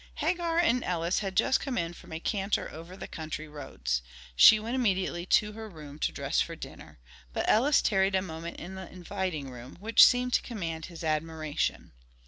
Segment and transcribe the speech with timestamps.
[0.15, 4.01] Hagar and Ellis had just come in from a canter over the country roads;
[4.35, 6.97] she went immediately to her room to dress for dinner,
[7.33, 11.91] but Ellis tarried a moment in the inviting room which seemed to command his admiration.